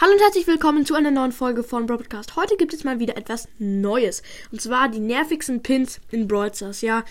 [0.00, 2.34] Hallo und herzlich willkommen zu einer neuen Folge von Broadcast.
[2.34, 4.22] Heute gibt es mal wieder etwas Neues.
[4.50, 6.50] Und zwar die nervigsten Pins in Brawl.
[6.80, 7.04] Ja,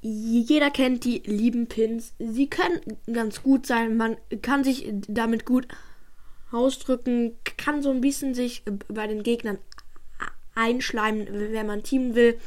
[0.00, 2.14] jeder kennt die lieben Pins.
[2.18, 2.80] Sie können
[3.12, 3.98] ganz gut sein.
[3.98, 5.68] Man kann sich damit gut
[6.50, 7.36] ausdrücken.
[7.58, 9.58] Kann so ein bisschen sich bei den Gegnern
[10.54, 12.38] einschleimen, wenn man teamen will.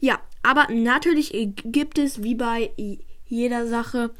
[0.00, 2.70] Ja, aber natürlich gibt es wie bei
[3.26, 4.12] jeder Sache,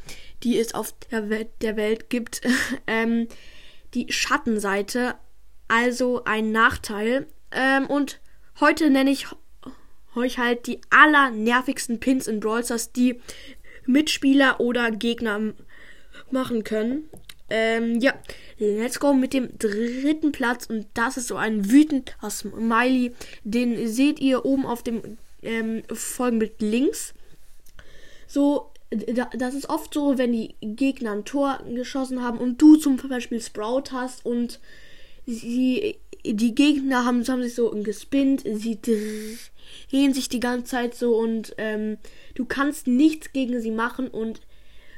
[0.42, 2.42] die es auf der Welt, der Welt gibt,
[2.86, 3.28] ähm,
[3.94, 5.14] die Schattenseite,
[5.68, 7.26] also ein Nachteil.
[7.50, 8.20] Ähm, und
[8.60, 9.26] heute nenne ich
[10.14, 13.20] euch halt die allernervigsten Pins in Brawl Stars, die
[13.86, 15.54] Mitspieler oder Gegner
[16.30, 17.08] machen können.
[17.50, 18.14] Ähm, ja,
[18.58, 23.12] let's go mit dem dritten Platz und das ist so ein wütender Smiley.
[23.44, 27.14] Den seht ihr oben auf dem ähm, Folgenbild links.
[28.26, 32.96] So das ist oft so, wenn die Gegner ein Tor geschossen haben und du zum
[32.96, 34.60] Beispiel Sprout hast und
[35.26, 41.16] sie, die Gegner haben, haben sich so gespinnt, sie drehen sich die ganze Zeit so
[41.16, 41.96] und ähm,
[42.34, 44.40] du kannst nichts gegen sie machen und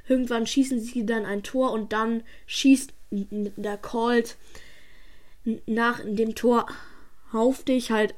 [0.08, 4.36] irgendwann schießen sie dann ein Tor und dann schießt der Colt
[5.66, 6.66] nach dem Tor
[7.32, 8.14] auf dich halt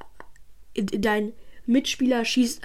[0.74, 1.33] dein
[1.66, 2.62] Mitspieler schießt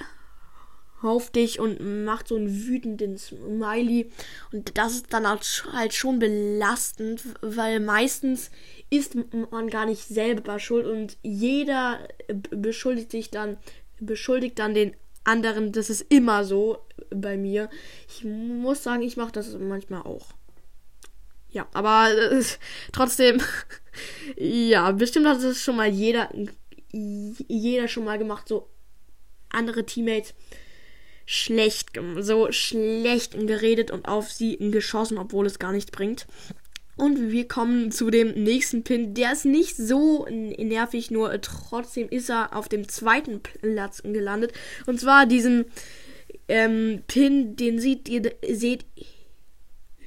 [1.02, 4.12] auf dich und macht so einen wütenden Smiley.
[4.52, 8.52] Und das ist dann halt schon belastend, weil meistens
[8.90, 9.16] ist
[9.52, 12.00] man gar nicht selber schuld und jeder
[12.50, 13.58] beschuldigt sich dann,
[14.00, 15.72] beschuldigt dann den anderen.
[15.72, 17.70] Das ist immer so bei mir.
[18.10, 20.34] Ich muss sagen, ich mache das manchmal auch.
[21.52, 22.44] Ja, aber äh,
[22.92, 23.42] trotzdem,
[24.38, 26.30] ja, bestimmt hat das schon mal jeder,
[26.92, 28.70] jeder schon mal gemacht, so
[29.50, 30.34] andere Teammates
[31.32, 36.28] schlecht, so schlecht geredet und auf sie geschossen, obwohl es gar nichts bringt.
[36.98, 39.14] Und wir kommen zu dem nächsten Pin.
[39.14, 44.52] Der ist nicht so nervig, nur trotzdem ist er auf dem zweiten Platz gelandet.
[44.86, 45.66] Und zwar diesen
[46.50, 48.86] ähm, Pin, den seht ihr, seht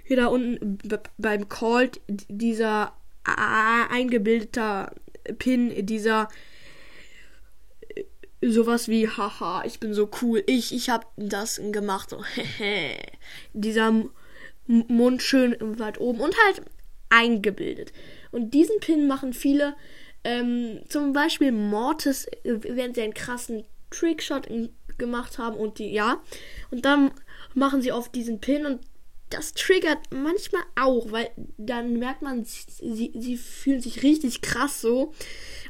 [0.07, 0.79] ihr da unten
[1.17, 2.93] beim Cold, dieser
[3.25, 4.95] eingebildeter
[5.39, 6.29] Pin, dieser
[8.51, 12.25] sowas wie, haha, ich bin so cool, ich, ich hab das gemacht, so,
[12.59, 12.99] hehe.
[13.53, 14.11] Dieser M
[14.67, 16.63] Mund schön weit oben und halt
[17.11, 17.93] eingebildet.
[18.33, 19.77] Und diesen Pin machen viele,
[20.25, 24.49] ähm, zum Beispiel Mortis, wenn sie einen krassen Trickshot
[24.97, 26.23] gemacht haben und die, ja,
[26.71, 27.11] und dann
[27.53, 28.81] machen sie oft diesen Pin und
[29.31, 35.13] das triggert manchmal auch, weil dann merkt man, sie, sie fühlen sich richtig krass so.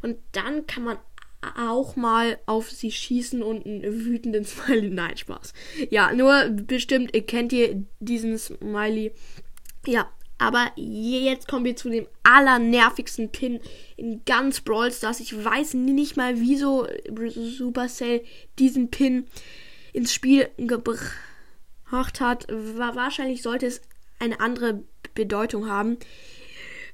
[0.02, 0.98] Und dann kann man
[1.56, 4.90] auch mal auf sie schießen und einen wütenden Smiley.
[4.90, 5.52] Nein, Spaß.
[5.90, 9.12] Ja, nur bestimmt kennt ihr diesen Smiley.
[9.86, 13.60] Ja, aber jetzt kommen wir zu dem allernervigsten Pin
[13.96, 15.20] in ganz Brawl Stars.
[15.20, 16.86] Ich weiß nicht mal, wieso
[17.28, 18.22] Supercell
[18.58, 19.26] diesen Pin
[19.92, 22.46] ins Spiel gebracht hat.
[22.50, 23.80] Wahrscheinlich sollte es
[24.18, 24.82] eine andere
[25.14, 25.98] Bedeutung haben.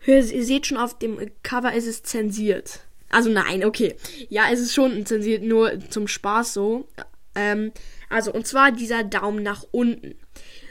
[0.07, 2.81] Ihr seht schon auf dem Cover ist es zensiert.
[3.11, 3.97] Also nein, okay.
[4.29, 6.89] Ja, es ist schon zensiert, nur zum Spaß so.
[7.35, 7.73] Ähm,
[8.09, 10.15] also, und zwar dieser Daumen nach unten.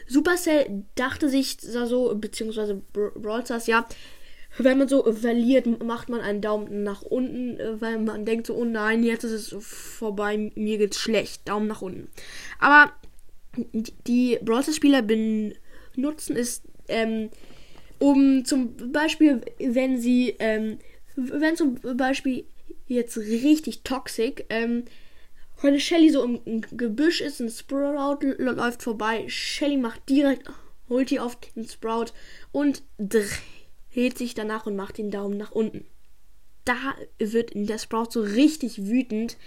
[0.08, 3.88] Supercell dachte sich so, beziehungsweise Brawl Stars, ja,
[4.58, 8.66] wenn man so verliert, macht man einen Daumen nach unten, weil man denkt so, oh
[8.66, 11.48] nein, jetzt ist es vorbei, mir geht's schlecht.
[11.48, 12.10] Daumen nach unten.
[12.58, 12.92] Aber
[14.08, 17.30] die Brawl Stars Spieler benutzen es, ähm,
[18.00, 20.80] um zum Beispiel, wenn sie ähm,
[21.32, 22.46] wenn zum Beispiel
[22.88, 24.86] jetzt richtig toxisch, ähm,
[25.62, 30.50] wenn Shelly so im Gebüsch ist, ein Sprout läuft vorbei, Shelly macht direkt
[30.90, 32.08] holt die auf den Sprout
[32.52, 35.86] und dreht sich danach und macht den Daumen nach unten.
[36.66, 36.76] Da
[37.18, 39.38] wird der Sprout so richtig wütend.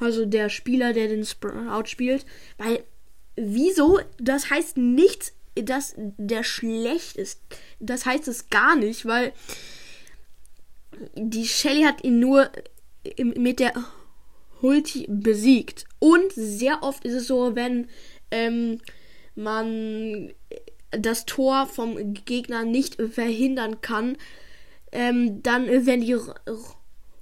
[0.00, 2.24] Also der Spieler, der den Sprout spielt.
[2.56, 2.84] Weil,
[3.36, 4.00] wieso?
[4.18, 7.40] Das heißt nichts, dass der schlecht ist.
[7.80, 9.32] Das heißt es gar nicht, weil
[11.14, 12.50] die Shelly hat ihn nur
[13.18, 13.72] mit der
[14.60, 15.84] Ulti besiegt.
[15.98, 17.88] Und sehr oft ist es so, wenn
[18.30, 18.80] ähm,
[19.34, 20.32] man
[20.90, 24.16] das Tor vom Gegner nicht verhindern kann,
[24.92, 26.16] ähm, dann, wenn die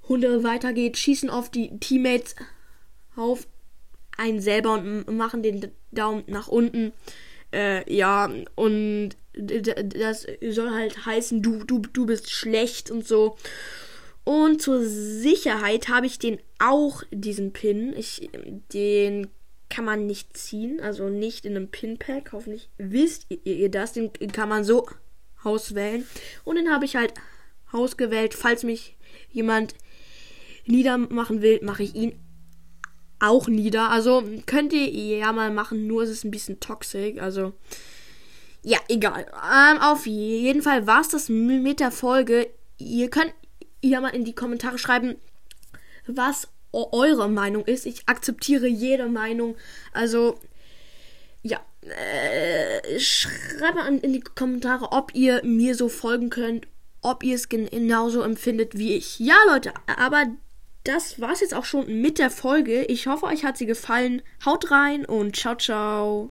[0.07, 2.35] Runde weitergeht, schießen oft die Teammates
[3.15, 3.47] auf
[4.17, 6.93] einen selber und machen den Daumen nach unten.
[7.53, 13.37] Äh, ja, und das soll halt heißen, du, du, du bist schlecht und so.
[14.23, 17.93] Und zur Sicherheit habe ich den auch, diesen Pin.
[17.95, 18.29] Ich,
[18.73, 19.27] den
[19.69, 22.31] kann man nicht ziehen, also nicht in einem Pin-Pack.
[22.33, 23.93] Hoffentlich wisst ihr, ihr das.
[23.93, 24.87] Den kann man so
[25.43, 26.05] auswählen.
[26.43, 27.13] Und den habe ich halt
[27.71, 28.33] ausgewählt.
[28.33, 28.97] Falls mich
[29.31, 29.75] jemand
[30.65, 32.19] niedermachen will, mache ich ihn
[33.19, 33.89] auch nieder.
[33.89, 37.17] Also könnt ihr ja mal machen, nur ist es ein bisschen toxisch.
[37.19, 37.53] Also
[38.63, 39.25] ja, egal.
[39.33, 42.49] Ähm, auf jeden Fall war es das mit der Folge.
[42.77, 43.33] Ihr könnt
[43.81, 45.15] ja mal in die Kommentare schreiben,
[46.05, 47.85] was eure Meinung ist.
[47.85, 49.55] Ich akzeptiere jede Meinung.
[49.93, 50.39] Also
[51.43, 56.67] ja, äh, schreibt mal in die Kommentare, ob ihr mir so folgen könnt,
[57.01, 59.19] ob ihr es genauso empfindet wie ich.
[59.19, 60.25] Ja, Leute, aber
[60.83, 62.83] das war's jetzt auch schon mit der Folge.
[62.85, 64.21] Ich hoffe, euch hat sie gefallen.
[64.45, 66.25] Haut rein und ciao, ciao.